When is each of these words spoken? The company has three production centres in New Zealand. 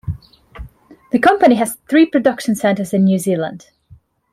The 1.11 1.19
company 1.19 1.53
has 1.57 1.77
three 1.87 2.07
production 2.07 2.55
centres 2.55 2.91
in 2.91 3.03
New 3.03 3.19
Zealand. 3.19 3.67